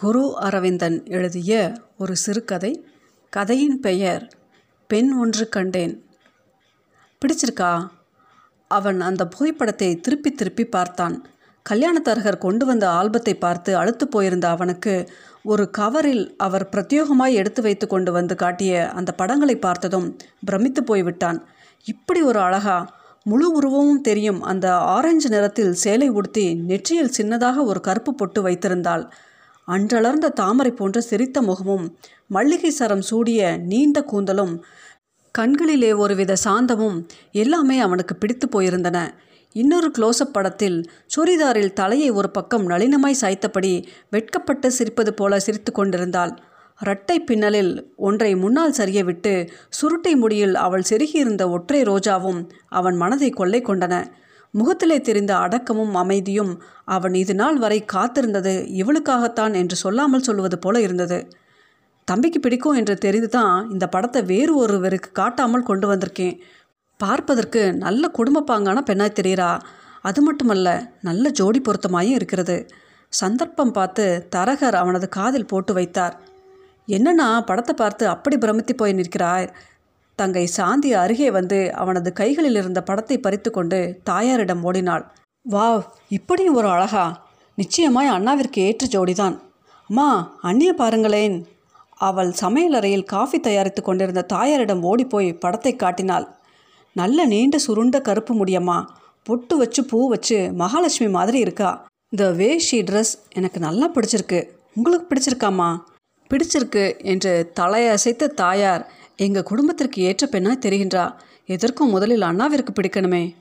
குரு 0.00 0.36
அரவிந்தன் 0.40 1.06
எழுதிய 1.06 1.72
ஒரு 1.98 2.16
சிறுகதை. 2.16 2.84
கதையின் 3.30 3.80
பெயர் 3.80 4.32
பெண் 4.86 5.12
ஒன்று 5.12 5.48
கண்டேன். 5.48 6.04
பிடிச்சிருக்கா? 7.20 7.86
அவன் 8.68 9.00
அந்த 9.00 9.26
புகைப்படத்தை 9.26 10.00
திருப்பி 10.00 10.30
திருப்பி 10.30 10.64
பார்த்தான். 10.64 11.24
கல்யாணத்தரகர் 11.70 12.38
கொண்டு 12.38 12.66
வந்த 12.66 12.88
ஆல்பத்தை 12.88 13.34
பார்த்து 13.34 13.76
அழுத்து 13.76 14.08
போயிருந்த 14.08 14.48
அவனுக்கு 14.48 15.10
ஒரு 15.42 15.70
கவரில் 15.78 16.36
அவர் 16.36 16.68
பிரத்யோகமாய் 16.72 17.32
எடுத்து 17.32 17.62
வைத்து 17.62 17.86
கொண்டு 17.86 18.12
வந்து 18.12 18.34
காட்டிய 18.34 18.90
அந்த 18.90 19.12
படங்களை 19.12 19.56
பார்த்ததும் 19.56 20.16
பிரமித்து 20.44 20.84
போய்விட்டான். 20.84 21.46
இப்படி 21.84 22.22
ஒரு 22.22 22.38
அழகா? 22.38 22.88
முழு 23.24 23.52
உருவமும் 23.52 24.00
தெரியும் 24.00 24.42
அந்த 24.42 24.76
ஆரஞ்சு 24.76 25.28
நிறத்தில் 25.28 25.72
சேலை 25.72 26.08
உடுத்தி 26.08 26.54
நெற்றியில் 26.54 27.14
சின்னதாக 27.16 27.64
ஒரு 27.64 27.80
கருப்பு 27.80 28.14
பொட்டு 28.14 28.42
வைத்திருந்தாள். 28.42 29.10
அன்றளர்ந்த 29.68 30.32
தாமரை 30.32 30.70
போன்ற 30.70 31.00
சிரித்த 31.00 31.42
முகமும் 31.42 31.86
மல்லிகை 32.26 32.70
சரம் 32.70 33.00
சூடிய 33.00 33.56
நீண்ட 33.56 34.04
கூந்தலும் 34.12 34.54
கண்களிலே 35.34 35.92
ஒருவித 35.92 36.36
சாந்தமும் 36.44 36.98
எல்லாமே 37.32 37.80
அவனுக்கு 37.80 38.14
பிடித்து 38.16 38.46
போயிருந்தன. 38.46 38.98
இன்னொரு 39.52 39.88
க்ளோஸ்அப் 39.98 40.32
படத்தில் 40.32 40.78
சுரிதாரில் 41.06 41.72
தலையை 41.72 42.10
ஒரு 42.10 42.30
பக்கம் 42.30 42.64
நளினமாய் 42.68 43.20
சாய்த்தபடி 43.20 43.72
வெட்கப்பட்டு 44.10 44.68
சிரிப்பது 44.78 45.10
போல 45.10 45.40
சிரித்து 45.40 45.72
கொண்டிருந்தாள். 45.72 46.32
இரட்டை 46.80 47.16
பின்னலில் 47.20 47.72
ஒன்றை 47.96 48.36
முன்னால் 48.36 48.72
சரிய 48.72 49.04
விட்டு 49.04 49.32
சுருட்டை 49.68 50.14
முடியில் 50.16 50.54
அவள் 50.54 50.88
செருகியிருந்த 50.90 51.50
ஒற்றை 51.50 51.82
ரோஜாவும் 51.82 52.40
அவன் 52.68 52.96
மனதை 52.96 53.30
கொள்ளை 53.30 53.60
கொண்டன. 53.62 53.94
முகத்திலே 54.54 55.00
தெரிந்த 55.00 55.32
அடக்கமும் 55.36 55.94
அமைதியும் 55.94 56.52
அவன் 56.84 57.14
இது 57.14 57.34
நாள் 57.34 57.58
வரை 57.58 57.78
காத்திருந்தது 57.92 58.54
இவளுக்காகத்தான் 58.80 59.54
என்று 59.54 59.76
சொல்லாமல் 59.76 60.26
சொல்லுவது 60.28 60.58
போல 60.58 60.80
இருந்தது. 60.80 61.18
தம்பிக்கு 62.08 62.40
பிடிக்கும் 62.40 62.72
என்று 62.72 62.94
தெரிந்து 62.98 63.28
தான் 63.28 63.56
இந்த 63.70 63.86
படத்தை 63.86 64.22
வேறு 64.22 64.52
ஒருவருக்கு 64.56 65.10
காட்டாமல் 65.12 65.62
கொண்டு 65.62 65.86
வந்திருக்கேன். 65.88 66.36
பார்ப்பதற்கு 67.00 67.60
நல்ல 67.74 68.10
குடும்பப்பாங்கான 68.18 68.78
பெண்ணாய் 68.80 69.18
தெரிகிறா. 69.20 69.50
அது 70.02 70.20
மட்டுமல்ல 70.22 70.68
நல்ல 71.00 71.30
ஜோடி 71.30 71.60
பொருத்தமாயும் 71.60 72.16
இருக்கிறது. 72.18 72.56
சந்தர்ப்பம் 73.12 73.72
பார்த்து 73.72 74.04
தரகர் 74.36 74.74
அவனது 74.74 75.06
காதில் 75.08 75.46
போட்டு 75.46 75.72
வைத்தார். 75.72 76.16
என்னன்னா 76.88 77.28
படத்தை 77.44 77.74
பார்த்து 77.74 78.04
அப்படி 78.08 78.36
பிரமித்து 78.38 78.74
போய் 78.74 78.92
நிற்கிறாய்? 78.92 79.48
தங்கை 80.20 80.44
சாந்தி 80.46 80.90
அருகே 80.92 81.28
வந்து 81.30 81.58
அவனது 81.74 82.10
கைகளில் 82.12 82.58
இருந்த 82.60 82.80
படத்தை 82.82 83.16
பறித்து 83.18 83.50
கொண்டு 83.50 83.78
தாயாரிடம் 84.04 84.62
ஓடினாள். 84.64 85.04
வாவ் 85.44 85.84
இப்படியும் 86.08 86.54
ஒரு 86.54 86.68
அழகா? 86.68 87.04
நிச்சயமாய் 87.58 88.12
அண்ணாவிற்கு 88.16 88.60
ஏற்ற 88.68 88.86
ஜோடிதான். 88.94 89.36
அம்மா 89.90 90.08
அண்ணிய 90.42 90.72
பாருங்களேன். 90.72 91.36
அவள் 92.00 92.32
சமையலறையில் 92.40 93.04
காஃபி 93.04 93.38
தயாரித்து 93.40 93.82
கொண்டிருந்த 93.82 94.22
தாயாரிடம் 94.34 94.82
ஓடிப்போய் 94.82 95.28
படத்தை 95.44 95.72
காட்டினாள். 95.76 96.26
நல்ல 96.96 97.24
நீண்ட 97.24 97.56
சுருண்ட 97.66 97.96
கருப்பு 98.00 98.32
முடியம்மா. 98.34 98.78
பொட்டு 99.26 99.54
வச்சு 99.56 99.80
பூ 99.84 99.98
வச்சு 100.08 100.38
மகாலட்சுமி 100.52 101.10
மாதிரி 101.10 101.38
இருக்கா. 101.38 101.70
இந்த 102.12 102.24
வே 102.30 102.50
ஷீ 102.66 102.78
ட்ரெஸ் 102.90 103.12
எனக்கு 103.34 103.58
நல்லா 103.60 103.86
பிடிச்சிருக்கு. 103.90 104.40
உங்களுக்கு 104.74 105.06
பிடிச்சிருக்காம்மா? 105.10 105.70
பிடிச்சிருக்கு 106.30 106.84
என்று 107.02 107.32
தலையசைத்த 107.60 108.32
தாயார் 108.42 108.82
எங்கள் 109.20 109.42
குடும்பத்திற்கு 109.42 110.02
ஏற்ற 110.02 110.26
பெண்ணாய் 110.26 110.64
தெரிகின்றா? 110.66 111.14
எதற்கும் 111.46 111.88
முதலில் 111.88 112.22
அண்ணாவிற்கு 112.22 112.72
பிடிக்கணுமே. 112.72 113.34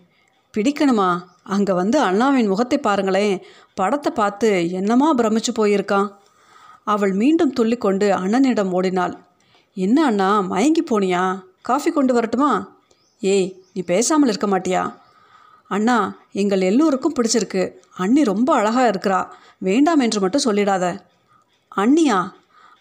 பிடிக்கணுமா? 0.53 1.09
அங்கே 1.44 1.73
வந்து 1.73 2.00
அண்ணாவின் 2.00 2.47
முகத்தை 2.47 2.78
பாருங்களேன். 2.78 3.44
படத்தை 3.73 4.11
பார்த்து 4.11 4.72
என்னமா 4.72 5.16
பிரமிச்சு 5.16 5.52
போயிருக்கான் 5.56 6.08
அவள் 6.84 7.14
மீண்டும் 7.14 7.53
துள்ளிக்கொண்டு 7.59 8.08
அண்ணனிடம் 8.11 8.72
ஓடினாள். 8.72 9.16
என்ன 9.78 10.06
அண்ணா 10.06 10.42
மயங்கி 10.42 10.84
போனியா? 10.84 11.44
காஃபி 11.61 11.91
கொண்டு 11.91 12.14
வரட்டுமா? 12.14 12.52
ஏய் 13.19 13.64
நீ 13.73 13.81
பேசாமல் 13.81 14.30
இருக்க 14.30 14.47
மாட்டியா? 14.47 14.94
அண்ணா 15.68 16.18
எங்கள் 16.31 16.62
எல்லோருக்கும் 16.62 17.16
பிடிச்சிருக்கு. 17.22 17.74
அண்ணி 17.96 18.24
ரொம்ப 18.24 18.53
அழகாக 18.53 18.91
இருக்கிறா. 18.91 19.28
வேண்டாம் 19.57 20.00
என்று 20.00 20.19
மட்டும் 20.19 20.46
சொல்லிடாத. 20.46 21.00
அண்ணியா? 21.75 22.31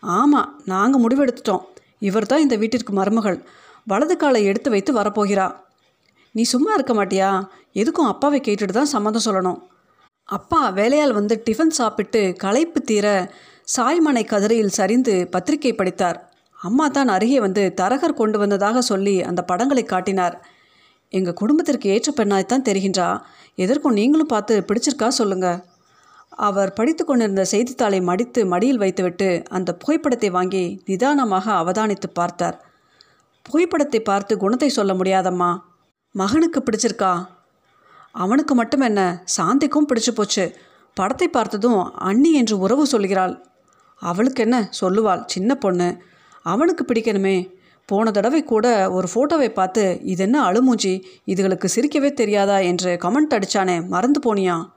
ஆமாம் 0.01 0.61
நாங்கள் 0.65 1.03
முடிவெடுத்துட்டோம். 1.03 1.65
இவர் 1.99 2.31
தான் 2.31 2.45
இந்த 2.45 2.57
வீட்டிற்கு 2.57 2.93
மருமகள். 2.93 3.39
வலது 3.87 4.17
காலை 4.17 4.45
எடுத்து 4.45 4.71
வைத்து 4.71 4.93
வரப்போகிறா. 5.01 5.47
நீ 6.35 6.43
சும்மா 6.43 6.71
இருக்க 6.75 6.95
மாட்டியா? 6.95 7.31
எதுக்கும் 7.81 8.11
அப்பாவை 8.13 8.41
கேட்டுட்டு 8.41 8.75
தான் 8.79 8.93
சம்மந்தம் 8.95 9.27
சொல்லணும். 9.29 9.61
அப்பா 10.29 10.61
வேலையால் 10.79 11.13
வந்து 11.13 11.35
டிஃபன் 11.47 11.77
சாப்பிட்டு 11.81 12.21
களைப்பு 12.45 12.81
தீர 12.81 13.07
சாய்மனை 13.77 14.25
கதிரையில் 14.25 14.77
சரிந்து 14.79 15.15
பத்திரிகை 15.35 15.73
படித்தார். 15.73 16.19
அம்மா 16.59 16.89
தான் 16.89 17.09
அருகே 17.09 17.39
வந்து 17.41 17.63
தரகர் 17.81 18.19
கொண்டு 18.21 18.39
வந்ததாக 18.39 18.83
சொல்லி 18.83 19.23
அந்த 19.23 19.43
படங்களை 19.43 19.85
காட்டினார். 19.85 20.37
எங்கள் 21.13 21.39
குடும்பத்திற்கு 21.41 21.89
ஏற்ற 21.95 22.13
பெண்ணாய்த்தான் 22.17 22.67
தெரிகின்றா. 22.69 23.09
எதற்கும் 23.65 23.99
நீங்களும் 24.01 24.33
பார்த்து 24.35 24.55
பிடிச்சிருக்கா 24.69 25.09
சொல்லுங்கள் 25.21 25.59
அவர் 26.37 26.73
படித்து 26.73 27.05
கொண்டிருந்த 27.05 27.45
செய்தித்தாளை 27.45 28.01
மடித்து 28.01 28.47
மடியில் 28.47 28.79
வைத்துவிட்டு 28.79 29.45
அந்த 29.49 29.75
புகைப்படத்தை 29.75 30.31
வாங்கி 30.31 30.83
நிதானமாக 30.85 31.53
அவதானித்து 31.53 32.07
பார்த்தார். 32.13 32.65
புகைப்படத்தை 33.43 34.01
பார்த்து 34.01 34.39
குணத்தை 34.39 34.69
சொல்ல 34.69 34.95
முடியாதம்மா. 34.95 35.59
மகனுக்கு 36.11 36.63
பிடிச்சிருக்கா? 36.63 37.27
அவனுக்கு 38.13 38.55
மட்டும் 38.55 38.81
என்ன 38.81 39.25
சாந்திக்கும் 39.37 39.89
பிடிச்சு 39.89 40.11
போச்சு. 40.15 40.57
படத்தை 40.95 41.29
பார்த்ததும் 41.29 41.93
அண்ணி 41.93 42.33
என்று 42.33 42.59
உறவு 42.59 42.87
சொல்கிறாள். 42.87 43.43
அவளுக்கு 43.97 44.43
என்ன 44.43 44.71
சொல்லுவாள் 44.81 45.25
சின்ன 45.25 45.55
பொண்ணு. 45.55 46.03
அவனுக்கு 46.43 46.85
பிடிக்கணுமே. 46.85 47.55
போன 47.87 48.11
தடவை 48.11 48.45
கூட 48.45 48.91
ஒரு 48.91 49.09
ஃபோட்டோவை 49.15 49.49
பார்த்து 49.49 49.99
இது 50.03 50.23
என்ன 50.23 50.53
அழுமூஞ்சி? 50.53 51.03
இதுகளுக்கு 51.27 51.69
சிரிக்கவே 51.75 52.13
தெரியாதா? 52.13 52.59
என்று 52.59 52.99
கமெண்ட் 53.03 53.37
அடிச்சானே 53.37 53.87
மறந்து 53.89 54.21
போனியா? 54.27 54.75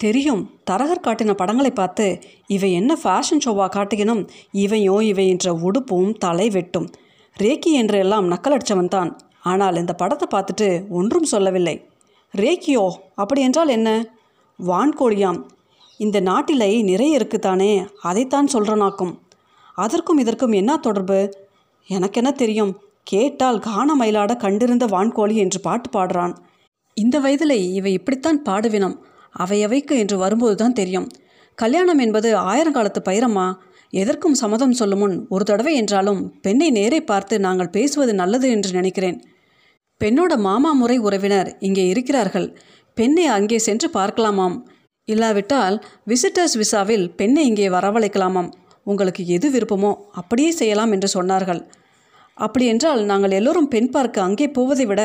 தெரியும். 0.00 0.42
தரகர் 0.70 1.04
காட்டின 1.06 1.34
படங்களை 1.40 1.70
பார்த்து 1.70 2.06
இவை 2.46 2.70
என்ன 2.72 2.92
ஃபேஷன் 3.02 3.42
ஷோவாக 3.44 3.70
காட்டுகினும் 3.76 4.22
இவையோ 4.64 4.96
இவை 5.02 5.26
என்ற 5.28 5.52
உடுப்பும் 5.66 6.10
தலை 6.24 6.48
வெட்டும். 6.50 6.88
ரேக்கி 7.36 7.70
என்று 7.72 7.98
எல்லாம் 7.98 8.30
நக்கலடிச்சவன் 8.32 8.92
தான். 8.96 9.10
ஆனால் 9.42 9.80
இந்த 9.82 9.92
படத்தை 9.92 10.26
பார்த்துட்டு 10.34 10.68
ஒன்றும் 10.90 11.30
சொல்லவில்லை. 11.32 11.76
ரேக்கியோ 12.34 12.86
அப்படி 13.14 13.40
என்றால் 13.40 13.68
என்ன? 13.68 13.90
வான்கோழியாம் 14.58 15.40
இந்த 16.00 16.18
நாட்டிலை 16.20 16.70
நிறைய 16.90 17.18
இருக்குதானே 17.18 17.72
அதைத்தான் 18.02 18.52
சொல்கிறனாக்கும் 18.54 19.14
அதற்கும் 19.78 20.20
இதற்கும் 20.22 20.54
என்ன 20.60 20.72
தொடர்பு? 20.76 21.18
எனக்கென்ன 21.88 22.30
தெரியும். 22.42 22.72
கேட்டால் 23.02 23.58
காண 23.66 23.88
மயிலாட 23.96 24.32
கண்டிருந்த 24.36 24.84
வான்கோழி 24.86 25.34
என்று 25.42 25.58
பாட்டு 25.60 25.88
பாடுறான். 25.96 26.34
இந்த 26.96 27.16
வயதில் 27.18 27.56
இவை 27.78 27.92
இப்படித்தான் 27.92 28.40
பாடுவினம். 28.48 28.96
அவையவைக்கு 29.44 29.94
என்று 30.02 30.16
வரும்போது 30.24 30.56
தான் 30.62 30.76
தெரியும். 30.80 31.06
கல்யாணம் 31.58 32.00
என்பது 32.04 32.28
ஆயிரங்காலத்து 32.50 33.00
பயிரம்மா 33.08 33.46
எதற்கும் 33.92 34.36
சம்மதம் 34.40 34.76
சொல்லும் 34.80 35.00
முன் 35.02 35.16
ஒரு 35.34 35.44
தடவை 35.50 35.72
என்றாலும் 35.80 36.20
பெண்ணை 36.44 36.68
நேரே 36.78 37.00
பார்த்து 37.10 37.34
நாங்கள் 37.46 37.74
பேசுவது 37.76 38.12
நல்லது 38.20 38.46
என்று 38.56 38.70
நினைக்கிறேன். 38.78 39.18
பெண்ணோட 40.00 40.32
மாமா 40.46 40.70
முறை 40.80 40.96
உறவினர் 41.06 41.48
இங்கே 41.66 41.84
இருக்கிறார்கள். 41.92 42.48
பெண்ணை 42.96 43.24
அங்கே 43.36 43.58
சென்று 43.66 43.88
பார்க்கலாமாம். 43.96 44.56
இல்லாவிட்டால் 45.08 45.76
விசிட்டர்ஸ் 46.10 46.56
விசாவில் 46.62 47.06
பெண்ணை 47.18 47.42
இங்கே 47.50 47.66
வரவழைக்கலாமாம். 47.76 48.50
உங்களுக்கு 48.90 49.22
எது 49.36 49.48
விருப்பமோ 49.54 49.92
அப்படியே 50.20 50.50
செய்யலாம் 50.60 50.92
என்று 50.96 51.08
சொன்னார்கள். 51.16 51.60
அப்படியென்றால் 52.36 53.02
நாங்கள் 53.10 53.36
எல்லோரும் 53.38 53.70
பெண் 53.74 53.92
பார்க்க 53.94 54.26
அங்கே 54.28 54.46
போவதை 54.56 54.84
விட 54.90 55.02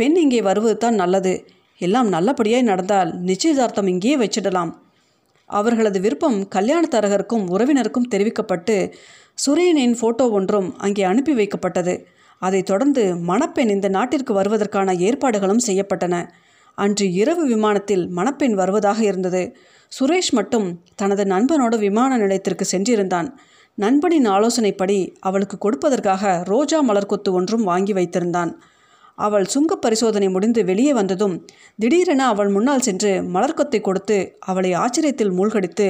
பெண் 0.00 0.16
இங்கே 0.24 0.40
வருவது 0.48 0.76
தான் 0.84 1.00
நல்லது. 1.02 1.32
எல்லாம் 1.78 2.12
நல்லபடியாய் 2.12 2.62
நடந்தால் 2.62 3.20
நிச்சயதார்த்தம் 3.20 3.86
இங்கேயே 3.86 4.16
வச்சிடலாம். 4.16 4.72
அவர்களது 5.46 6.00
விருப்பம் 6.00 6.48
கல்யாண 6.48 6.88
தரகருக்கும் 6.90 7.44
உறவினருக்கும் 7.48 8.10
தெரிவிக்கப்பட்டு 8.10 8.92
சுரேனின் 9.46 9.94
ஃபோட்டோ 10.00 10.30
ஒன்றும் 10.30 10.78
அங்கே 10.78 11.02
அனுப்பி 11.02 11.34
வைக்கப்பட்டது. 11.34 12.04
அதைத் 12.38 12.66
தொடர்ந்து 12.66 13.16
மணப்பெண் 13.16 13.68
இந்த 13.68 13.88
நாட்டிற்கு 13.88 14.34
வருவதற்கான 14.34 14.94
ஏற்பாடுகளும் 14.94 15.64
செய்யப்பட்டன. 15.66 16.28
அன்று 16.74 17.12
இரவு 17.12 17.46
விமானத்தில் 17.46 18.08
மணப்பெண் 18.08 18.54
வருவதாக 18.54 19.02
இருந்தது. 19.02 19.56
சுரேஷ் 20.00 20.32
மட்டும் 20.32 20.80
தனது 20.94 21.24
நண்பனோடு 21.24 21.78
விமான 21.78 22.16
நிலையத்திற்கு 22.16 22.66
சென்றிருந்தான். 22.72 23.28
நண்பனின் 23.74 24.28
ஆலோசனைப்படி 24.28 25.16
அவளுக்கு 25.20 25.56
கொடுப்பதற்காக 25.58 26.42
ரோஜா 26.44 26.80
மலர் 26.80 27.06
கொத்து 27.06 27.32
ஒன்றும் 27.32 27.64
வாங்கி 27.64 27.92
வைத்திருந்தான். 27.92 28.52
அவள் 29.18 29.44
சுங்க 29.44 29.72
பரிசோதனை 29.76 30.28
முடிந்து 30.28 30.60
வெளியே 30.64 30.92
வந்ததும் 30.92 31.34
திடீரென 31.78 32.26
அவள் 32.26 32.48
முன்னால் 32.48 32.80
சென்று 32.80 33.12
மலர்க்கத்தை 33.34 33.80
கொடுத்து 33.80 34.18
அவளை 34.38 34.70
ஆச்சரியத்தில் 34.74 35.32
மூழ்கடித்து 35.32 35.88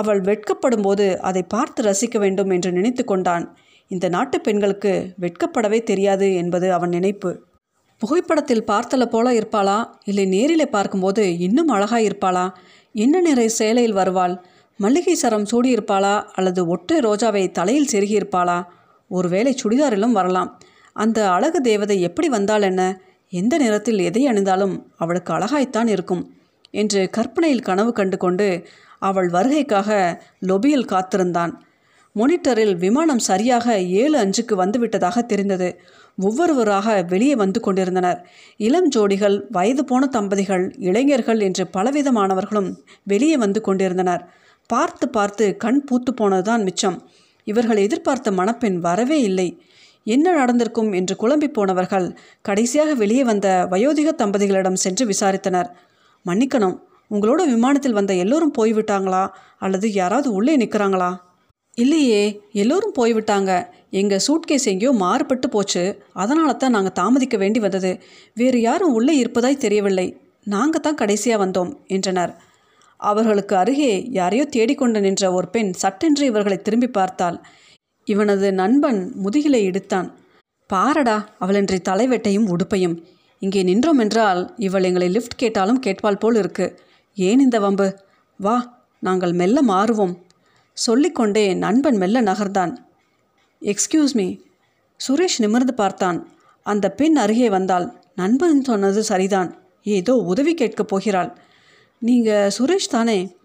அவள் 0.00 0.20
வெட்கப்படும் 0.20 0.82
போது 0.82 1.06
அதை 1.20 1.42
பார்த்து 1.54 1.80
ரசிக்க 1.82 2.18
வேண்டும் 2.18 2.50
என்று 2.50 2.70
நினைத்து 2.72 3.04
கொண்டான். 3.04 3.44
இந்த 3.90 4.06
நாட்டு 4.08 4.36
பெண்களுக்கு 4.40 4.92
வெட்கப்படவே 5.20 5.78
தெரியாது 5.82 6.28
என்பது 6.34 6.72
அவன் 6.72 6.88
நினைப்பு. 6.88 7.30
புகைப்படத்தில் 8.02 8.64
பார்த்தல 8.64 9.04
போல 9.06 9.32
இருப்பாளா? 9.32 9.78
இல்லை 10.04 10.24
நேரிலே 10.26 10.66
பார்க்கும்போது 10.66 11.24
இன்னும் 11.38 11.68
அழகாய் 11.68 12.06
இருப்பாளா 12.06 12.46
என்ன 12.94 13.20
நிறை 13.20 13.48
சேலையில் 13.58 13.98
வருவாள்? 14.00 14.34
மல்லிகை 14.80 15.14
சரம் 15.14 15.46
சூடியிருப்பாளா? 15.50 16.14
அல்லது 16.34 16.60
ஒற்றை 16.66 16.98
ரோஜாவை 16.98 17.44
தலையில் 17.50 17.92
செருகியிருப்பாளா? 17.92 18.58
ஒருவேளை 19.10 19.52
சுடிதாரிலும் 19.62 20.16
வரலாம். 20.18 20.50
அந்த 20.96 21.30
அழகு 21.30 21.60
தேவதை 21.60 22.00
எப்படி 22.00 22.28
வந்தால் 22.28 22.62
என்ன? 22.62 23.00
எந்த 23.32 23.58
நிறத்தில் 23.58 23.98
எதை 23.98 24.26
அணிந்தாலும் 24.28 24.74
அவளுக்கு 24.96 25.32
அழகாய்த்தான் 25.32 25.86
இருக்கும் 25.86 26.22
என்று 26.70 27.10
கற்பனையில் 27.10 27.62
கனவு 27.62 27.92
கண்டு 27.92 28.16
கொண்டு 28.16 28.66
அவள் 28.98 29.28
வருகைக்காக 29.30 30.18
லொபியில் 30.46 30.84
காத்திருந்தான். 30.84 31.52
மொனிட்டரில் 32.16 32.74
விமானம் 32.76 33.18
சரியாக 33.18 33.78
ஏழு 33.80 34.16
அஞ்சுக்கு 34.18 34.54
வந்துவிட்டதாக 34.54 35.18
தெரிந்தது. 35.22 35.68
ஒவ்வொருவராக 36.16 37.02
வெளியே 37.02 37.34
வந்து 37.34 37.60
கொண்டிருந்தனர். 37.60 38.18
இளம் 38.56 38.88
ஜோடிகள் 38.96 39.42
வயது 39.50 39.84
போன 39.84 40.06
தம்பதிகள் 40.06 40.74
இளைஞர்கள் 40.78 41.40
என்று 41.40 41.64
பலவிதமானவர்களும் 41.72 42.70
வெளியே 43.02 43.36
வந்து 43.36 43.60
கொண்டிருந்தனர். 43.60 44.24
பார்த்து 44.66 45.08
பார்த்து 45.08 45.56
கண் 45.56 45.84
பூத்து 45.84 46.12
போனதுதான் 46.12 46.62
மிச்சம். 46.62 46.98
இவர்கள் 47.44 47.76
எதிர்பார்த்த 47.76 48.30
மணப்பெண் 48.30 48.78
வரவே 48.78 49.20
இல்லை. 49.20 49.48
என்ன 50.06 50.32
நடந்திருக்கும் 50.32 50.92
என்று 50.92 51.16
குழம்பி 51.20 51.48
போனவர்கள் 51.48 52.06
கடைசியாக 52.42 52.94
வெளியே 52.94 53.24
வந்த 53.24 53.68
வயோதிக 53.70 54.08
தம்பதிகளிடம் 54.12 54.82
சென்று 54.84 55.06
விசாரித்தனர். 55.06 55.68
மன்னிக்கணும் 56.26 56.76
உங்களோட 57.10 57.40
விமானத்தில் 57.46 57.92
வந்த 57.92 58.14
எல்லோரும் 58.14 58.56
போய்விட்டாங்களா? 58.58 59.28
அல்லது 59.58 59.92
யாராவது 59.92 60.32
உள்ளே 60.32 60.56
நிற்கிறாங்களா? 60.56 61.10
இல்லையே 61.74 62.42
எல்லோரும் 62.52 62.96
போய்விட்டாங்க. 62.98 63.50
எங்கள் 63.90 64.24
சூட்கேஸ் 64.26 64.66
எங்கேயோ 64.66 64.92
மாறுபட்டு 64.92 65.48
போச்சு. 65.48 66.02
அதனால 66.12 66.52
தான் 66.52 66.70
நாங்கள் 66.70 66.92
தாமதிக்க 66.92 67.36
வேண்டி 67.36 67.60
வந்தது. 67.60 68.00
வேறு 68.34 68.60
யாரும் 68.60 68.92
உள்ளே 68.92 69.16
இருப்பதாய் 69.16 69.56
தெரியவில்லை. 69.56 70.16
நாங்கள் 70.44 70.80
தான் 70.80 70.94
கடைசியாக 70.94 71.46
வந்தோம் 71.46 71.72
என்றனர். 71.86 72.32
அவர்களுக்கு 72.96 73.56
அருகே 73.56 73.92
யாரையோ 74.10 74.44
தேடிக்கொண்டு 74.44 75.00
நின்ற 75.00 75.32
ஒரு 75.32 75.48
பெண் 75.48 75.72
சட்டென்று 75.72 76.26
இவர்களை 76.26 76.62
திரும்பி 76.62 76.88
பார்த்தாள். 76.88 77.46
இவனது 78.04 78.52
நண்பன் 78.52 79.14
முதுகிலை 79.24 79.60
இடித்தான். 79.66 80.12
பாரடா 80.72 81.28
அவளின்றி 81.40 81.78
தலைவெட்டையும் 81.88 82.46
உடுப்பையும். 82.46 83.02
இங்கே 83.38 83.62
நின்றோம் 83.62 83.98
என்றால் 83.98 84.54
இவள் 84.56 84.82
எங்களை 84.82 85.08
லிஃப்ட் 85.08 85.36
கேட்டாலும் 85.36 85.82
கேட்பாள் 85.86 86.18
போல் 86.18 86.34
இருக்கு. 86.34 86.80
ஏன் 87.14 87.40
இந்த 87.40 87.60
வம்பு? 87.60 87.98
வா 88.38 88.86
நாங்கள் 89.00 89.32
மெல்ல 89.32 89.62
மாறுவோம். 89.62 90.16
சொல்லிக்கொண்டே 90.72 91.54
நண்பன் 91.54 91.96
மெல்ல 91.96 92.22
நகர்ந்தான். 92.22 92.76
Excuse 93.60 94.12
me. 94.12 94.36
சுரேஷ் 95.08 95.38
நிமிர்ந்து 95.38 95.74
பார்த்தான். 95.74 96.28
அந்த 96.62 96.90
பெண் 96.90 97.16
அருகே 97.16 97.50
வந்தாள். 97.50 97.92
நண்பன் 98.16 98.64
சொன்னது 98.64 99.02
சரிதான். 99.02 99.56
ஏதோ 99.82 100.14
உதவி 100.14 100.54
கேட்கப் 100.54 100.88
போகிறாள். 100.88 101.36
நீங்கள் 101.98 102.50
சுரேஷ் 102.58 102.90
தானே? 102.90 103.36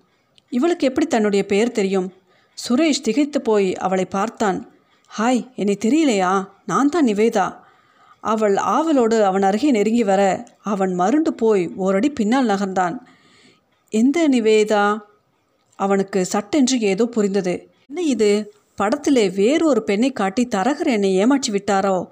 இவளுக்கு 0.49 0.87
எப்படி 0.87 1.07
தன்னுடைய 1.07 1.45
பெயர் 1.45 1.71
தெரியும்? 1.71 2.13
சுரேஷ் 2.57 3.01
திகைத்து 3.01 3.41
போய் 3.41 3.75
அவளை 3.75 4.05
பார்த்தான். 4.05 4.71
ஹாய் 5.17 5.53
என்னை 5.55 5.77
தெரியலையா? 5.85 6.47
நான் 6.65 6.89
தான் 6.89 7.05
நிவேதா. 7.05 7.55
அவள் 8.19 8.55
ஆவலோடு 8.55 9.25
அவன் 9.25 9.41
அருகே 9.41 9.71
நெருங்கி 9.71 10.03
வர 10.03 10.45
அவன் 10.63 10.99
மருண்டு 10.99 11.33
போய் 11.33 11.71
ஓரடி 11.75 12.09
பின்னால் 12.09 12.47
நகர்ந்தான். 12.47 12.95
எந்த 13.89 14.29
நிவேதா? 14.29 14.99
அவனுக்கு 15.75 16.25
சட்டென்று 16.25 16.79
ஏதோ 16.79 17.05
புரிந்தது. 17.05 17.69
என்ன 17.87 18.01
இது? 18.01 18.51
படத்திலே 18.81 19.35
வேறு 19.35 19.65
ஒரு 19.65 19.83
பெண்ணை 19.83 20.11
காட்டி 20.11 20.47
தரகர் 20.55 20.87
என்னை 20.87 21.15
ஏமாற்றி 21.15 21.51
விட்டாரோ? 21.51 22.07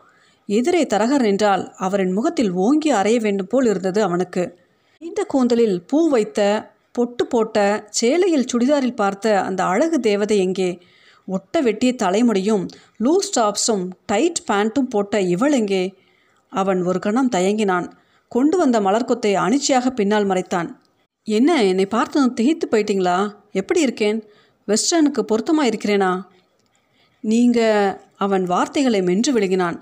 எதிரே 0.47 0.83
தரகர் 0.83 1.25
என்றால் 1.25 1.73
அவரின் 1.77 2.11
முகத்தில் 2.11 2.51
ஓங்கி 2.51 2.91
அறைய 2.91 3.19
வேண்டும் 3.19 3.47
போல் 3.47 3.65
இருந்தது 3.65 4.03
அவனுக்கு. 4.03 4.59
இந்த 4.99 5.23
கூந்தலில் 5.23 5.81
பூ 5.87 6.09
வைத்த 6.09 6.69
பொட்டு 6.97 7.23
போட்ட 7.25 7.57
சேலையில் 7.99 8.49
சுடிதாரில் 8.51 8.99
பார்த்த 9.01 9.33
அந்த 9.47 9.61
அழகு 9.63 9.97
தேவதை 9.99 10.37
எங்கே? 10.45 10.69
ஒட்ட 11.27 11.61
வெட்டிய 11.61 11.91
தலைமுடியும் 12.03 12.63
லூஸ் 13.05 13.31
டாப்ஸும் 13.37 13.85
டைட் 14.05 14.41
பேண்ட்டும் 14.49 14.91
போட்ட 14.93 15.21
இவள் 15.33 15.55
எங்கே? 15.59 15.83
அவன் 16.51 16.81
ஒரு 16.89 16.99
கணம் 17.05 17.31
தயங்கினான். 17.35 17.87
கொண்டு 18.31 18.55
வந்த 18.57 18.77
மலர்கொத்தை 18.81 19.31
அனிச்சையாக 19.45 19.89
பின்னால் 19.99 20.29
மறைத்தான். 20.31 20.69
என்ன 21.27 21.49
என்னை 21.63 21.85
பார்த்ததும் 21.95 22.33
திகைத்து 22.33 22.65
போயிட்டீங்களா? 22.71 23.17
எப்படி 23.59 23.81
இருக்கேன்? 23.81 24.19
வெஸ்டர்னுக்கு 24.67 25.21
பொருத்தமாக 25.31 25.69
இருக்கிறேனா? 25.71 26.11
நீங்கள் 27.23 27.93
அவன் 28.25 28.43
வார்த்தைகளை 28.53 29.01
மென்று 29.09 29.31
விழுங்கினான் 29.35 29.77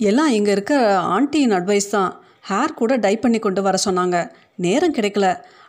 எல்லாம் 0.00 0.32
இங்கே 0.38 0.52
இருக்க 0.56 0.74
ஆண்டியின் 1.14 1.54
அட்வைஸ் 1.56 1.94
தான். 1.94 2.10
ஹேர் 2.48 2.78
கூட 2.80 2.92
டை 3.04 3.14
பண்ணி 3.22 3.38
கொண்டு 3.38 3.60
வர 3.66 3.76
சொன்னாங்க. 3.84 4.16
நேரம் 4.64 4.94
கிடைக்கல. 4.94 5.26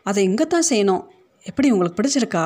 அதை 0.09 0.23
இங்கே 0.29 0.45
தான் 0.47 0.69
செய்யணும். 0.69 1.03
எப்படி 1.45 1.67
உங்களுக்கு 1.73 1.97
பிடிச்சிருக்கா? 2.00 2.45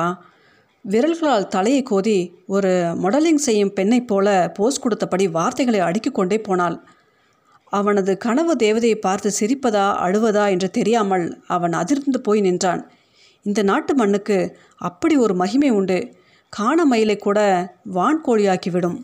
விரல்களால் 0.84 1.52
தலையை 1.54 1.82
கோதி 1.90 2.18
ஒரு 2.54 2.70
மாடலிங் 3.02 3.44
செய்யும் 3.46 3.72
பெண்ணைப் 3.78 4.08
போல 4.10 4.28
போஸ் 4.56 4.82
கொடுத்தபடி 4.84 5.26
வார்த்தைகளை 5.36 5.80
அடுக்கிக்கொண்டே 5.88 6.38
போனாள். 6.48 6.76
அவனது 7.78 8.12
கனவு 8.24 8.54
தேவதையை 8.64 8.98
பார்த்து 9.06 9.28
சிரிப்பதா 9.38 9.86
அழுவதா 10.06 10.44
என்று 10.54 10.68
தெரியாமல் 10.78 11.24
அவன் 11.54 11.74
அதிர்ந்து 11.82 12.20
போய் 12.26 12.44
நின்றான். 12.46 12.82
இந்த 13.46 13.62
நாட்டு 13.70 13.92
மண்ணுக்கு 13.94 14.38
அப்படி 14.88 15.16
ஒரு 15.24 15.34
மகிமை 15.34 15.70
உண்டு. 15.78 15.98
காண 16.52 16.78
மயிலை 16.90 17.16
கூட 17.16 17.40
வான்கோழியாக்கிவிடும். 17.96 18.98